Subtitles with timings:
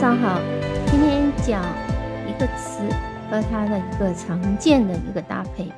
[0.00, 0.40] 早上好，
[0.86, 1.62] 今天讲
[2.26, 2.80] 一个词
[3.28, 5.70] 和它的一个常见的一个搭配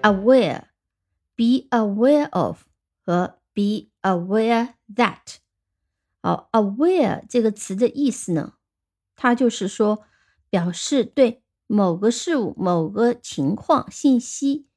[0.00, 2.62] ，aware，be aware of
[3.04, 5.36] 和 be aware that。
[6.22, 8.54] 好，aware 这个词的意思呢，
[9.14, 10.04] 它就是说
[10.48, 14.68] 表示对某个事物、某个情况、信息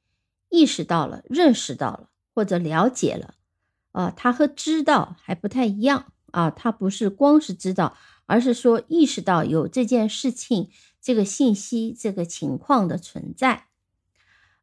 [0.50, 3.32] 意识到了、认识到了或者了解了。
[3.92, 7.96] 啊，它和知道还不太一样啊，它不是光是知道。
[8.26, 10.70] 而是说意识到有这件事情、
[11.00, 13.66] 这个信息、这个情况的存在。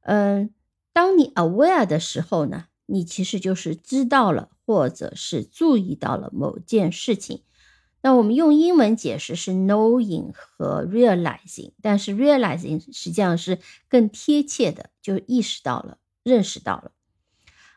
[0.01, 0.49] 嗯，
[0.91, 7.43] 当你 aware 的时候呢，你其实就是知道了，或者是注意到了某件事情。
[8.01, 16.91] 那我们用英文解释是 knowing 和 realizing，但是 realizing 实际上是更贴切的，就意识到了、认识到了。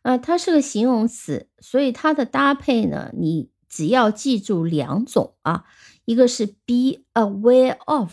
[0.03, 3.54] 呃，它是个形容词，所以它的搭配呢，你。
[3.75, 5.65] 只要记住两种啊，
[6.05, 8.13] 一个是 be aware of，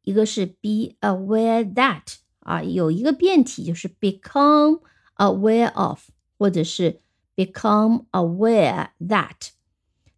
[0.00, 4.80] 一个是 be aware that 啊，有一个变体就是 become
[5.16, 7.00] aware of，或者是
[7.34, 9.50] become aware that。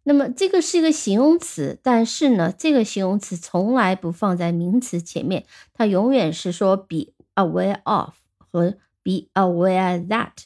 [0.03, 10.45] 那么这个是一个形容词，但是呢，这个形容词从来不放在名词前面，它永远是说 be aware of 和 be aware that。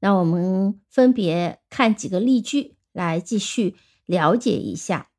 [0.00, 2.73] 那我们分别看几个例句。
[2.94, 5.10] 来继续了解一下，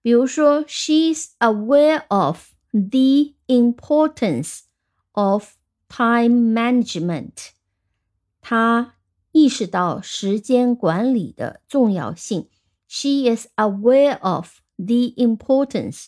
[0.00, 4.60] 比如说，she's aware of the importance
[5.12, 5.56] of
[5.88, 7.50] time management。
[8.40, 8.94] 她
[9.32, 12.48] 意识到时间管理的重要性。
[12.88, 16.06] She is aware of the importance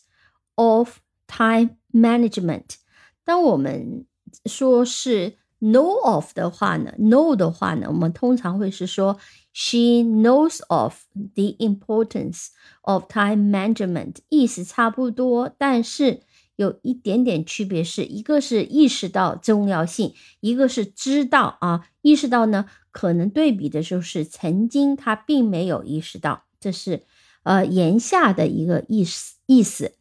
[0.55, 2.77] of time management。
[3.25, 4.07] 当我们
[4.47, 9.19] 说是 know of 的话呢，know 的话呢，我们通常会是说。
[9.57, 12.49] She knows of the importance
[12.81, 16.23] of time management，意思差不多，但是
[16.57, 21.87] 有一点点区别，是一个是意识到重要性，一个是知道啊。
[22.03, 27.05] 意识到呢，可能对比的就是曾经他并没有意识到，这是
[27.45, 29.93] 呃言下的一个意思意思。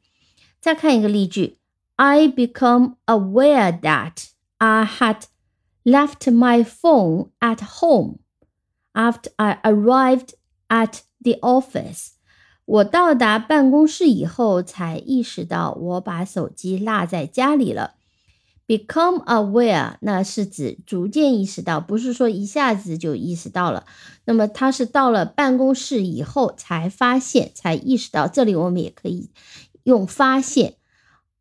[0.60, 1.60] 再看一个例句
[1.98, 5.18] ：I become aware that I had
[5.84, 8.20] left my phone at home.
[8.94, 10.34] After I arrived
[10.68, 12.10] at the office，
[12.66, 17.96] 我到达办公室以后才意识到我把手机落在家里了。
[18.66, 23.86] Become aware，那是指逐渐意识到，不是说一下子就意识到了。
[24.24, 28.28] 那么他是到了办公室以后才发现，才意识到。
[28.28, 29.32] 这里我们也可以
[29.84, 30.76] 用发现。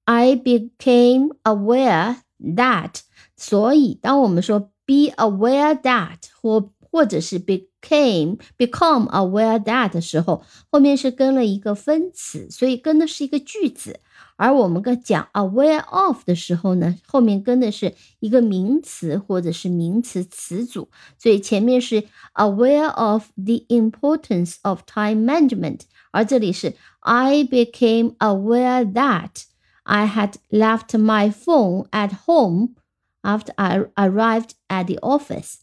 [0.05, 3.03] I became aware that，
[3.42, 14.00] 所以当我们说 be aware that 或或者是 became become aware that 的时候，后面是跟了一个分词，所以跟的是一个句子。
[14.38, 22.04] 而我们跟讲 aware of 的时候呢，后面跟的是一个名词或者是名词词组，所以前面是
[22.36, 25.82] aware of the importance of time management，
[26.12, 29.44] 而这里是 I became aware that
[29.84, 32.76] I had left my phone at home
[33.22, 35.56] after I arrived at the office。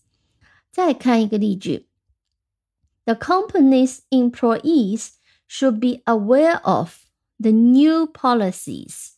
[0.71, 1.89] 再看一个例句：
[3.05, 5.11] The company's employees
[5.49, 6.97] should be aware of
[7.39, 9.11] the new policies。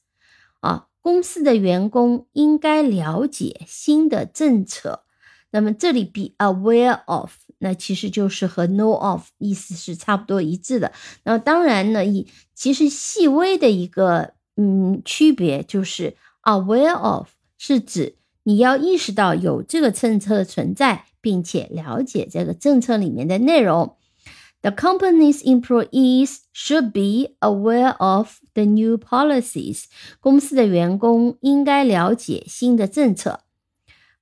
[0.60, 5.04] 啊，公司的员工应该了解新的政策。
[5.50, 10.92] 那么这里 be aware of，那其实就是和 know of 意思是差不多一致的。
[11.22, 18.16] 那当然呢，以其实细微的一个嗯区别就是 aware of 是指
[18.51, 21.05] 你要意识到有这个政策存在。
[21.23, 23.95] 并且了解这个政策里面的内容。
[24.63, 29.83] The company's employees should be aware of the new policies。
[30.19, 33.41] 公司的员工应该了解新的政策。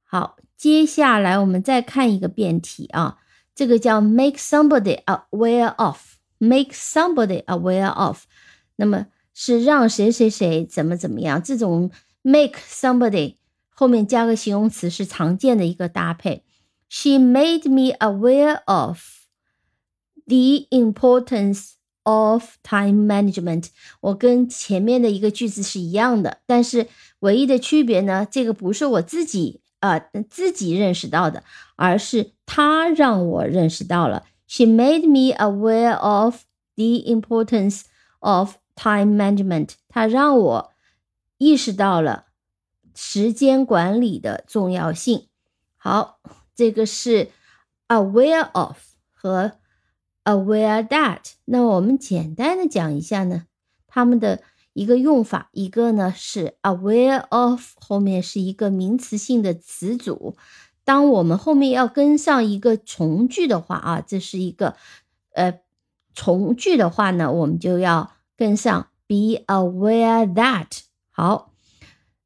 [0.03, 3.19] 好，接下来我们再看一个辩题啊，
[3.55, 6.17] 这个叫 make somebody aware of。
[6.37, 8.23] make somebody aware of，
[8.75, 11.41] 那么是让谁谁谁怎么怎么样。
[11.41, 13.35] 这种 make somebody
[13.79, 16.43] 后面加个形容词是常见的一个搭配。
[16.89, 18.99] She made me aware of
[20.25, 23.67] the importance of time management。
[24.01, 26.89] 我跟前面的一个句子是一样的，但是
[27.19, 31.45] 唯一的区别呢，这个不是我自己呃自己认识到的，
[31.77, 34.25] 而是她让我认识到了。
[34.45, 36.41] She made me aware of
[36.75, 37.83] the importance
[38.19, 39.75] of time management。
[39.87, 40.71] 她让我
[41.37, 42.25] 意识到了
[42.95, 45.27] 时间管理的重要性。
[45.77, 46.19] 好。
[46.55, 47.29] 这个是
[47.87, 48.75] aware of
[49.13, 49.53] 和
[50.25, 51.21] aware that。
[51.45, 53.45] 那我们简单的讲一下呢，
[53.87, 54.41] 它们的
[54.73, 60.35] 一个用法，一个呢是 aware of，后面是一个名词性的词组。
[60.83, 64.75] 当我们后面要跟上一个从句的话啊，这是一个
[65.31, 65.61] 呃
[66.13, 70.81] 从句的话呢，我们就要跟上 be aware that。
[71.09, 71.48] 好，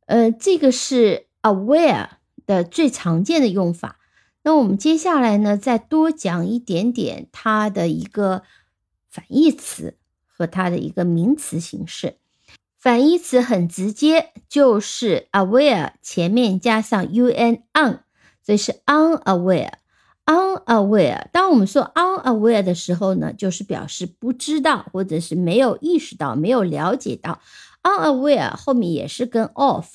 [0.06, 2.10] 呃，这个是 aware
[2.46, 4.00] 的最常见的用法。
[4.44, 8.44] 那我们接下来呢，再多讲一点点它的一个
[9.10, 9.98] 反义词
[10.28, 12.18] 和它的一个名词形式。
[12.78, 18.00] 反义词很直接，就是 aware 前面加上 un on，
[18.44, 19.72] 所以是 unaware。
[20.26, 27.42] unaware，当我们说 unaware 的时候呢，就是表示不知道或者是没有意识到、没有了解到。
[27.83, 29.87] unaware 后面也是跟 of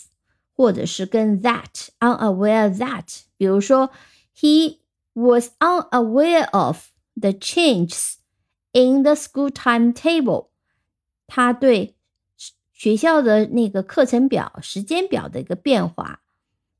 [0.55, 3.91] 或者是跟 that。unaware that，比如说。
[4.35, 4.79] He
[5.13, 8.15] was unaware of the changes
[8.71, 10.47] in the school timetable。
[11.27, 11.95] 他对
[12.73, 16.21] 学校的那个课程表、时间表的一个变化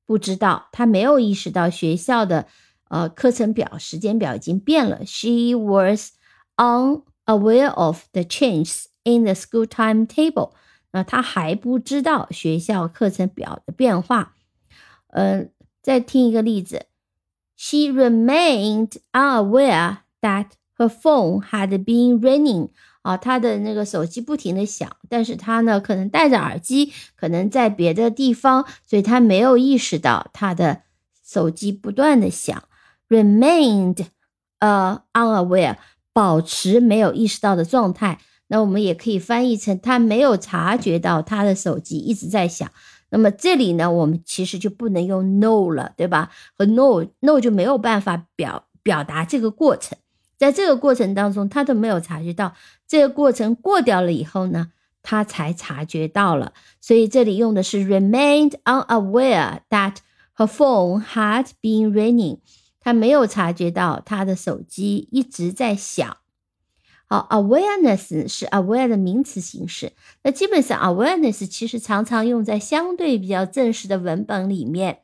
[0.05, 2.47] 不知道，他没有意识到学校的
[2.89, 5.05] 呃课程表、时间表已经变了。
[5.05, 6.13] She was
[6.57, 10.53] unaware of the changes in the school timetable。
[10.92, 14.34] 那他还不知道学校课程表的变化。
[15.08, 15.50] 嗯，
[15.82, 16.86] 再听一个例子。
[17.56, 20.46] She remained unaware that
[20.76, 22.70] her phone had been ringing。
[23.02, 30.82] 啊，她的那个手机不停的响，但是她呢，可能戴着耳机，可能在别的地方，所以她没有意识到她的
[31.24, 32.62] 手机不断的响。
[33.08, 34.08] Remained，
[34.58, 35.76] 呃，unaware，
[36.12, 38.18] 保持没有意识到的状态。
[38.48, 42.70] 那我们也可以翻译成他没有察觉到他的手机一直在响。
[43.10, 46.30] 那么这里呢，我们其实就不能用 no 了，对吧？
[46.54, 49.96] 和 no no 就没有办法表表达这个过程，
[50.36, 52.54] 在这个过程当中，他都没有察觉到，
[52.86, 54.72] 这个过程过掉了以后呢，
[55.02, 56.52] 他才察觉到了。
[56.82, 59.96] 所以这里用的是 remained unaware that
[60.36, 62.40] her phone had been ringing，
[62.78, 66.18] 他没有察觉到他的手机一直在响。
[67.07, 69.91] 好，awareness 是 aware 的名词形式。
[70.23, 74.99] 那基本上，awareness 其实常常用在相对比较正式的文本里面。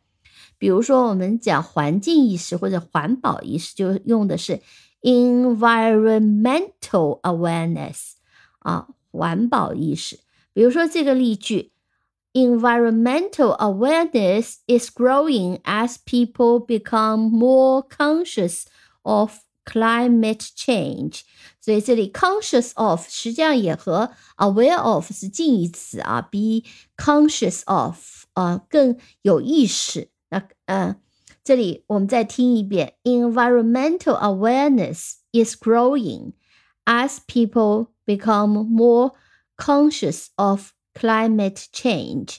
[0.57, 4.61] 比如说，我们讲环境意识或者环保意识，就用的是
[5.01, 8.13] environmental awareness
[8.59, 10.19] 啊，环保意识。
[10.53, 11.71] 比如说这个例句：
[12.33, 18.63] environmental awareness is growing as people become more conscious
[19.03, 21.21] of climate change。
[21.64, 26.62] 所以这里 conscious of 实际上也和 aware of 是近义词啊，be
[26.98, 27.96] conscious of
[28.34, 30.10] 啊更有意识。
[30.28, 31.00] 那嗯，
[31.42, 36.32] 这里我们再听一遍：environmental awareness is growing
[36.84, 39.12] as people become more
[39.56, 42.36] conscious of climate change。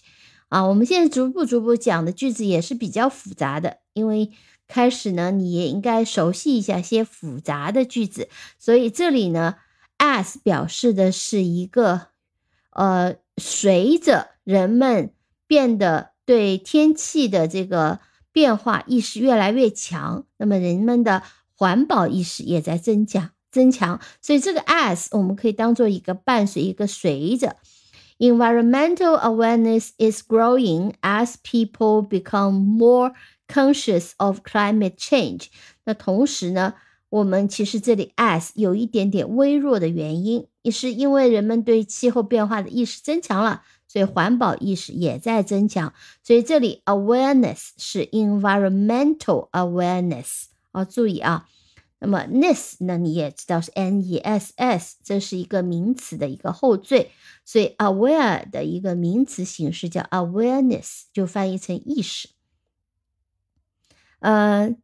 [0.50, 4.30] 啊，我们现在逐步逐步讲的句子也是比较复杂的，因为。
[4.67, 8.29] 开始呢，你也应该熟悉一下些复杂的句子。
[8.57, 9.56] 所以这里呢
[9.97, 12.07] ，as 表示的是一个，
[12.71, 15.12] 呃，随着人们
[15.48, 18.00] 变得对天气的这个
[18.31, 21.22] 变化意识越来越强，那么人们的
[21.55, 24.01] 环保意识也在增强增强。
[24.22, 27.57] 所以这个 as 我们可以当做一个伴随一个随着。
[28.17, 33.12] Environmental awareness is growing as people become more
[33.48, 35.48] conscious of climate change。
[35.86, 36.74] 那同时呢，
[37.10, 45.94] 我们其实这里 as 有一点点微弱的原因，也是因为人们对气候变化的意识增强了，所以环保意识也在增强。
[46.24, 51.48] 所以这里 awareness 是 environmental awareness 啊，注意啊。
[52.00, 52.98] 那么 ness 呢？
[52.98, 57.10] 你也知道是 n e s s，这是一个名词的一个后缀，
[57.46, 62.28] 所以 aware 的一个名词形式叫 awareness，就翻译成意识。
[64.25, 64.75] 呃，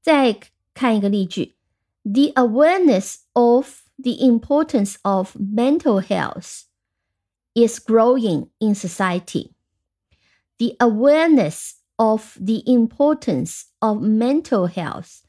[0.00, 0.38] 再
[0.74, 1.56] 看一个例句：
[2.02, 6.62] The awareness of the importance of mental health
[7.54, 9.52] is growing in society.
[10.58, 15.20] The awareness of the importance of mental health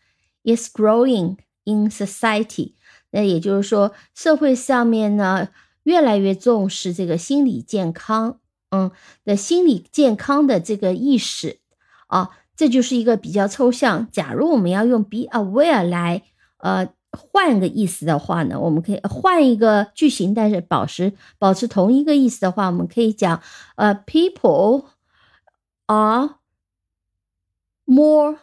[0.44, 2.76] is growing in society。
[3.12, 5.50] 那也就是说，社会上面呢
[5.84, 8.92] 越来越重视这个心理健康，嗯，
[9.24, 11.60] 的心理健康的这个意识
[12.08, 12.30] 啊，
[12.62, 14.08] 这就是一个比较抽象。
[14.12, 16.24] 假如我们要用 be aware 来
[16.58, 23.42] 呃换个意思的话呢，我们可以换一个句型，但是保持保持同一个意思的话，我们可以讲
[23.76, 24.86] 呃，people
[25.86, 26.36] are
[27.86, 28.40] more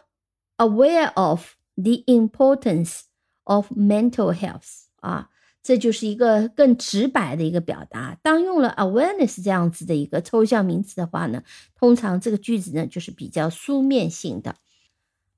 [0.57, 3.01] aware of。the importance
[3.43, 5.27] of mental health 啊，
[5.62, 8.16] 这就是一个更直白的一个表达。
[8.22, 11.42] 当用了 awareness 这样子的一个抽象名词的话呢，
[11.78, 14.54] 通常这个句子呢就是比较书面性的。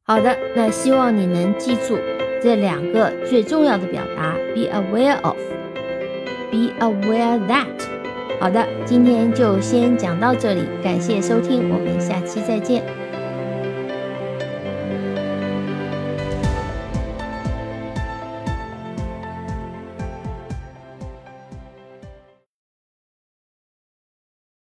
[0.03, 1.97] 好的，那希望你能记住
[2.43, 7.67] 这两个最重要的表达：be aware of，be aware that。
[8.41, 13.02] 好的，今天就先讲到这里，感谢收听，我们下期再见。